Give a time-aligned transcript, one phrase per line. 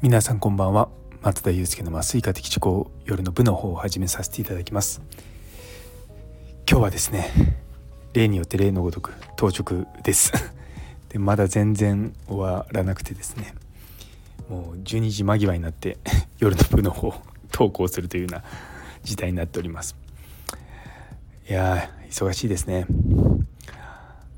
[0.00, 0.90] 皆さんこんばんは。
[1.22, 5.02] 松田祐介の麻酔科的思考夜の部の方を始めさせていただきます。
[6.70, 7.58] 今日はですね
[8.12, 10.32] 例によって例のごとく当直です。
[11.10, 13.56] でまだ全然終わらなくてですね
[14.48, 15.98] もう12時間際になって
[16.38, 17.12] 夜の部の方
[17.50, 18.44] 投稿するというような
[19.02, 19.96] 事態になっております。
[21.50, 22.86] いや忙しいですね。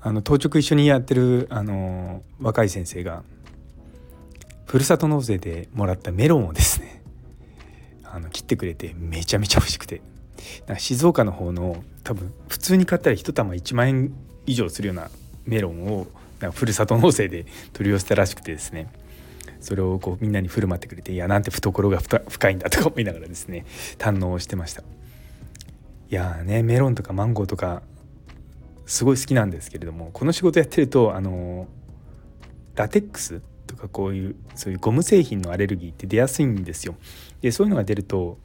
[0.00, 3.24] あの当直一緒にやってるあの若い先生が
[4.68, 7.02] ふるさと納税でもらったメロンをですね
[8.04, 10.00] あの切ってくれてめちゃめちゃ美味しくて。
[10.78, 14.12] 静岡の方の多分普通に買ったら1玉1万円
[14.46, 15.10] 以上するような
[15.46, 16.06] メロンを
[16.38, 18.86] なんかふるさと納税で取り寄せたらしくてですね。
[19.60, 23.66] それをこうみんなに振る舞ってくれていやなんて懐が深いんだとか思いながらですね
[23.98, 24.82] 堪能してました。
[24.82, 27.82] いやねメロンとかマンゴーとか
[28.86, 31.66] すごい好きなんですけれどもこの仕事やってるとあの
[32.76, 36.96] ラテックスとかこういうそういうゴム製品のアレルギーって出やすいんですよ。
[37.40, 38.38] でそういうのが出ると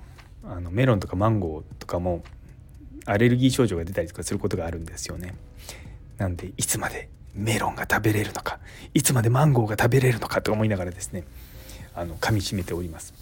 [0.44, 2.24] あのメロンとかマンゴーとかも
[3.06, 5.34] アレルギー症状が出たりとかすることがあるんですよね。
[6.18, 8.60] なんでいつまでメロンが食べれるのか
[8.94, 11.24] いつまでマンゴーが食べれるのかと思いながらですね
[11.96, 13.14] あの噛みしめております。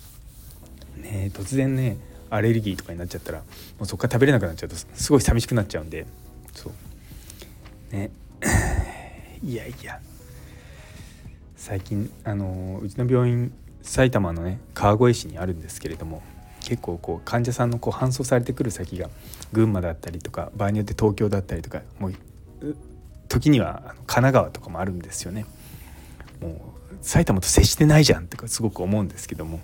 [0.98, 1.98] ね突然ね
[2.30, 3.44] アレルギーとかになっちゃったらも
[3.82, 6.06] うそこから食べれなくなっちゃうとすごい寂しくなっちゃうんで
[6.54, 6.72] そ
[7.92, 8.10] うね
[9.44, 10.00] いやいや
[11.62, 16.24] 最近あのうちの病院埼玉のね川越市にあるんですけれども
[16.62, 19.12] 結構こう患者さんのこう搬送されてくる先が
[19.54, 22.14] 群馬だったりとか場合によって東京だったりとかもう
[23.28, 25.46] 時には神奈川とかもあるんですよね。
[26.42, 29.60] もう埼玉と接してないじゃんとかすごく思うんですけども、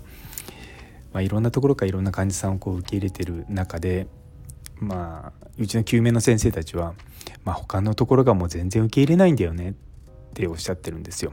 [1.12, 4.06] まあ、いろんなところからいろんな患者さんをこう受け入れてる中で
[4.76, 6.94] まあうちの救命の先生たちは、
[7.44, 9.74] まあ、他のところがもう全然受け入れないんだよねっ
[10.34, 11.32] ておっしゃってるんですよ。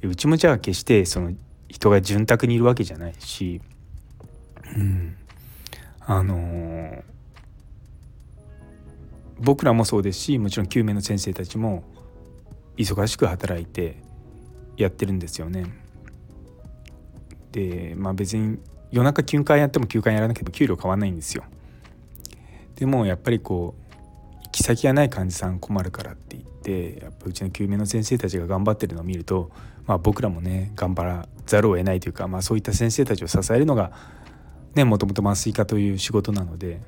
[0.00, 1.32] でうちもじゃあ決してその
[1.68, 3.60] 人が潤沢にいるわけじゃないし、
[4.76, 5.16] うん、
[6.00, 7.02] あのー、
[9.40, 11.84] 僕らもそうですしもちろん救命の先生たちも
[12.76, 13.96] 忙しく働いて
[14.76, 15.66] やってるんですよね。
[17.52, 18.58] でまあ別に
[18.90, 21.44] 夜中休館やっても休館やらなければ給料変わんないんですよ。
[22.76, 23.83] でもやっぱりこう
[24.54, 29.50] 行き先がない患者さん困るからって言ってやっぱうちの救命の先生たちが頑張ってるのを見ると
[29.86, 33.92] まあ、僕らもね頑張らざるを得ないというか、まあ、そういった先生たちを支えるのが
[34.74, 36.80] ねもともと麻酔科という仕事なので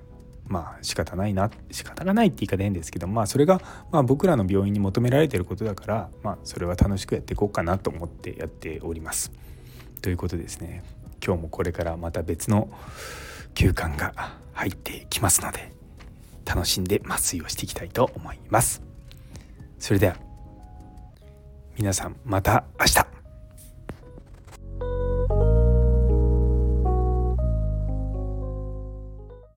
[0.47, 3.61] まあ仕方ないな仕方がないって言い方変ですけどまあそれが
[3.91, 9.33] まあ僕らの病院に求められてることだからまあそれは楽しくやっていこうかなと思ってやっております。
[10.01, 10.85] ということですね
[11.25, 12.71] 今日もこれからまた別の
[13.55, 15.76] 休館が入ってきますので
[16.47, 18.83] 楽しんで麻酔をしていきたいと思います。
[19.79, 20.17] それでは
[21.77, 23.16] 皆さんまた明日